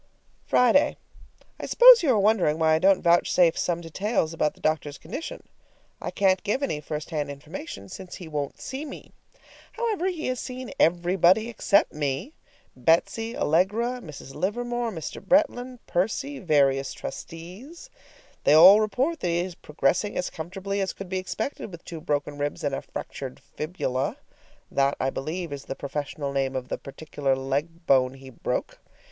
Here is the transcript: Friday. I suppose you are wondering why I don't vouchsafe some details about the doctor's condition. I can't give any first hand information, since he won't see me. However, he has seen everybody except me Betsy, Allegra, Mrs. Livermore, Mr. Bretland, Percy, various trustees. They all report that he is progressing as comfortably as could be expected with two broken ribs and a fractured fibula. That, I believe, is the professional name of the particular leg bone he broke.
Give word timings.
Friday. 0.47 0.97
I 1.59 1.67
suppose 1.67 2.01
you 2.01 2.09
are 2.09 2.17
wondering 2.17 2.57
why 2.57 2.73
I 2.73 2.79
don't 2.79 3.03
vouchsafe 3.03 3.55
some 3.55 3.81
details 3.81 4.33
about 4.33 4.55
the 4.55 4.59
doctor's 4.59 4.97
condition. 4.97 5.43
I 6.01 6.09
can't 6.09 6.41
give 6.41 6.63
any 6.63 6.81
first 6.81 7.11
hand 7.11 7.29
information, 7.29 7.87
since 7.87 8.15
he 8.15 8.27
won't 8.27 8.59
see 8.59 8.83
me. 8.83 9.11
However, 9.73 10.07
he 10.07 10.25
has 10.29 10.39
seen 10.39 10.71
everybody 10.79 11.49
except 11.49 11.93
me 11.93 12.33
Betsy, 12.75 13.37
Allegra, 13.37 14.01
Mrs. 14.01 14.33
Livermore, 14.33 14.89
Mr. 14.89 15.21
Bretland, 15.23 15.77
Percy, 15.85 16.39
various 16.39 16.93
trustees. 16.93 17.91
They 18.43 18.55
all 18.55 18.81
report 18.81 19.19
that 19.19 19.27
he 19.27 19.41
is 19.41 19.53
progressing 19.53 20.17
as 20.17 20.31
comfortably 20.31 20.81
as 20.81 20.93
could 20.93 21.09
be 21.09 21.19
expected 21.19 21.71
with 21.71 21.85
two 21.85 22.01
broken 22.01 22.39
ribs 22.39 22.63
and 22.63 22.73
a 22.73 22.81
fractured 22.81 23.39
fibula. 23.39 24.17
That, 24.71 24.97
I 24.99 25.11
believe, 25.11 25.53
is 25.53 25.65
the 25.65 25.75
professional 25.75 26.33
name 26.33 26.55
of 26.55 26.69
the 26.69 26.79
particular 26.79 27.35
leg 27.35 27.85
bone 27.85 28.15
he 28.15 28.31
broke. 28.31 28.79